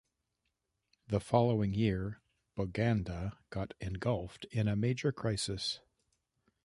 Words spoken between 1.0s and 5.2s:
The following year Buganda got engulfed in a major